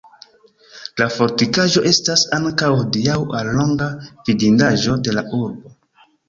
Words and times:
La 1.01 1.05
fortikaĵo 1.15 1.83
estas 1.89 2.23
ankaŭ 2.37 2.71
hodiaŭ 2.79 3.19
alloga 3.41 3.91
vidindaĵo 4.31 4.97
de 5.09 5.15
la 5.21 5.27
urbo. 5.43 5.77